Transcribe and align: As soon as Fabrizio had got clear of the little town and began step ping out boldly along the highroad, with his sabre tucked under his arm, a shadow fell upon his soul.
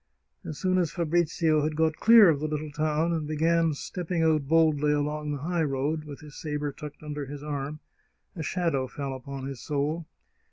As 0.43 0.57
soon 0.57 0.79
as 0.79 0.89
Fabrizio 0.91 1.61
had 1.63 1.75
got 1.75 1.97
clear 1.97 2.27
of 2.29 2.39
the 2.39 2.47
little 2.47 2.71
town 2.71 3.13
and 3.13 3.27
began 3.27 3.75
step 3.75 4.07
ping 4.07 4.23
out 4.23 4.47
boldly 4.47 4.91
along 4.91 5.29
the 5.29 5.43
highroad, 5.43 6.05
with 6.05 6.21
his 6.21 6.35
sabre 6.41 6.71
tucked 6.71 7.03
under 7.03 7.27
his 7.27 7.43
arm, 7.43 7.81
a 8.35 8.41
shadow 8.41 8.87
fell 8.87 9.13
upon 9.13 9.45
his 9.45 9.59
soul. 9.59 10.07